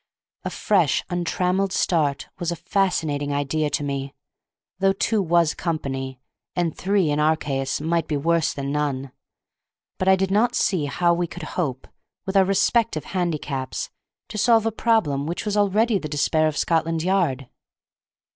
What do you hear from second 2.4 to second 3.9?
a fascinating idea to